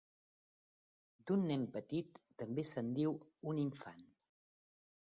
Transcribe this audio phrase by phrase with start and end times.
[1.27, 3.15] D'un nen petit també se'n diu
[3.53, 4.07] un infant.